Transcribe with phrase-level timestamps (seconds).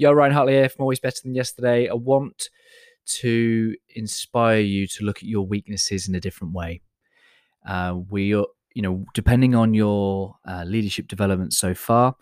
[0.00, 1.86] Yo, Ryan Hartley here from Always Better Than Yesterday.
[1.86, 2.48] I want
[3.04, 6.80] to inspire you to look at your weaknesses in a different way.
[7.68, 12.16] Uh, we, are, you know, depending on your uh, leadership development so far,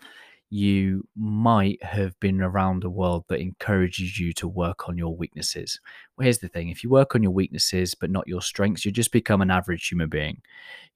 [0.49, 5.79] you might have been around a world that encourages you to work on your weaknesses.
[6.17, 8.91] Well, here's the thing if you work on your weaknesses but not your strengths, you
[8.91, 10.41] just become an average human being.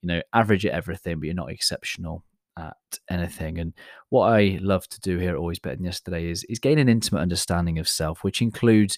[0.02, 2.26] You know, average at everything, but you're not exceptional
[2.58, 2.76] at
[3.10, 3.60] anything.
[3.60, 3.74] And
[4.10, 6.90] what I love to do here at Always Better Than Yesterday is, is gain an
[6.90, 8.98] intimate understanding of self, which includes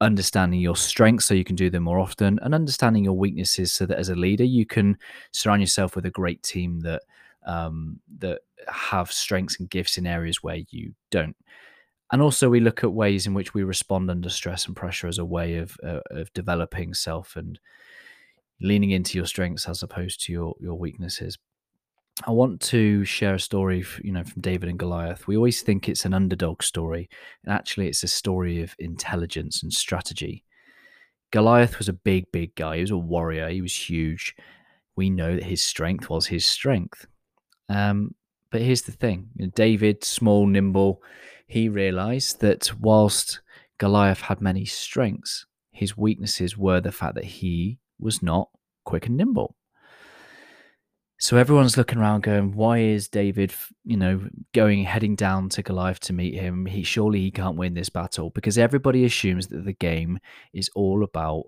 [0.00, 3.84] understanding your strengths so you can do them more often and understanding your weaknesses so
[3.84, 4.96] that as a leader you can
[5.32, 7.02] surround yourself with a great team that
[7.46, 11.36] um, that have strengths and gifts in areas where you don't
[12.12, 15.18] and also we look at ways in which we respond under stress and pressure as
[15.18, 17.58] a way of uh, of developing self and
[18.60, 21.38] leaning into your strengths as opposed to your your weaknesses
[22.26, 25.26] I want to share a story, you know, from David and Goliath.
[25.26, 27.08] We always think it's an underdog story,
[27.44, 30.44] and actually, it's a story of intelligence and strategy.
[31.30, 32.76] Goliath was a big, big guy.
[32.76, 33.48] He was a warrior.
[33.48, 34.34] He was huge.
[34.96, 37.06] We know that his strength was his strength.
[37.68, 38.14] Um,
[38.50, 41.02] but here's the thing: you know, David, small, nimble,
[41.46, 43.40] he realized that whilst
[43.78, 48.48] Goliath had many strengths, his weaknesses were the fact that he was not
[48.84, 49.54] quick and nimble.
[51.20, 53.52] So everyone's looking around going, why is David,
[53.84, 56.64] you know, going heading down to Goliath to meet him?
[56.64, 60.20] He surely he can't win this battle because everybody assumes that the game
[60.54, 61.42] is all about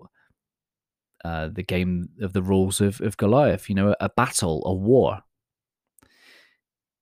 [1.23, 5.19] uh, the game of the rules of, of Goliath, you know, a battle, a war.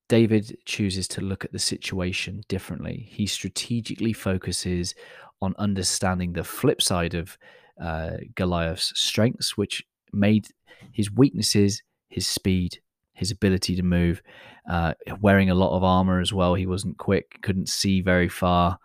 [0.08, 3.08] David chooses to look at the situation differently.
[3.10, 4.94] He strategically focuses
[5.42, 7.36] on understanding the flip side of
[7.82, 10.48] uh, Goliath's strengths, which made
[10.92, 12.80] his weaknesses his speed,
[13.14, 14.22] his ability to move,
[14.70, 16.56] uh, wearing a lot of armor as well.
[16.56, 18.80] He wasn't quick, couldn't see very far.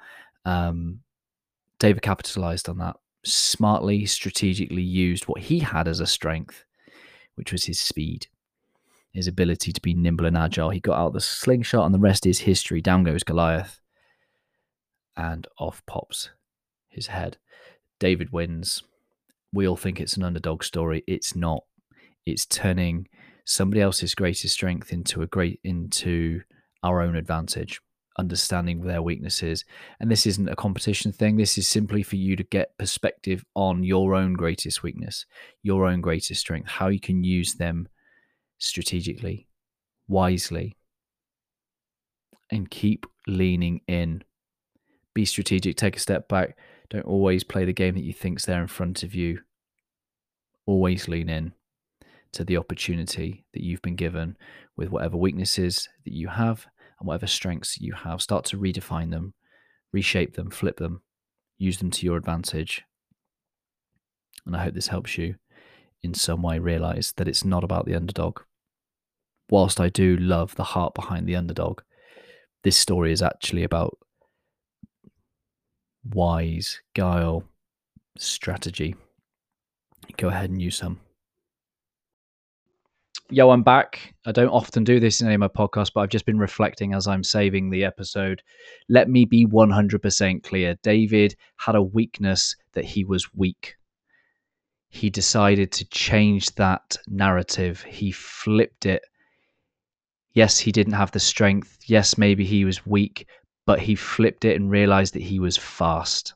[0.45, 1.01] Um,
[1.79, 6.65] David capitalized on that smartly, strategically used what he had as a strength,
[7.35, 8.27] which was his speed,
[9.13, 10.71] his ability to be nimble and agile.
[10.71, 12.81] He got out the slingshot, and the rest is history.
[12.81, 13.81] Down goes Goliath,
[15.17, 16.31] and off pops
[16.89, 17.39] his head.
[17.99, 18.83] David wins.
[19.53, 21.05] We all think it's an underdog story.
[21.07, 21.65] It's not
[22.27, 23.09] it's turning
[23.45, 26.41] somebody else's greatest strength into a great into
[26.83, 27.81] our own advantage
[28.19, 29.65] understanding their weaknesses.
[30.01, 31.37] And this isn't a competition thing.
[31.37, 35.27] This is simply for you to get perspective on your own greatest weakness
[35.63, 37.89] your own greatest strength how you can use them
[38.59, 39.49] strategically
[40.09, 40.77] wisely
[42.51, 44.23] and keep leaning in.
[45.15, 45.77] Be strategic.
[45.77, 46.57] Take a step back.
[46.91, 49.41] Don't always play the game that you think's there in front of you.
[50.67, 51.53] Always lean in
[52.35, 54.37] to the opportunity that you've been given
[54.77, 56.67] with whatever weaknesses that you have
[56.99, 58.23] and whatever strengths you have.
[58.23, 59.35] Start to redefine them,
[59.93, 61.03] reshape them, flip them,
[61.59, 62.83] use them to your advantage.
[64.47, 65.37] And I hope this helps you
[66.03, 68.41] in some way realize that it's not about the underdog.
[69.49, 71.81] Whilst I do love the heart behind the underdog,
[72.63, 73.99] this story is actually about
[76.05, 77.45] wise, guile,
[78.19, 78.95] strategy.
[80.17, 81.01] Go ahead and use some.
[83.31, 84.15] Yo, I'm back.
[84.27, 86.93] I don't often do this in any of my podcasts, but I've just been reflecting
[86.93, 88.43] as I'm saving the episode.
[88.91, 90.77] Let me be 100% clear.
[90.83, 93.77] David had a weakness that he was weak.
[94.91, 97.83] He decided to change that narrative.
[97.85, 99.03] He flipped it.
[100.35, 101.79] Yes, he didn't have the strength.
[101.87, 103.27] Yes, maybe he was weak,
[103.65, 106.35] but he flipped it and realized that he was fast.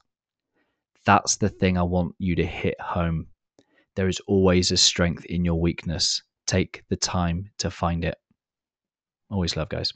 [1.05, 3.26] That's the thing I want you to hit home.
[3.94, 8.17] There is always a strength in your weakness take the time to find it.
[9.31, 9.93] Always love, guys.